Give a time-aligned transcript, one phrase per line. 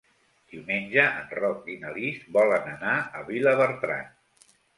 [0.53, 4.11] Diumenge en Roc i na Lis volen anar a Vilabertran.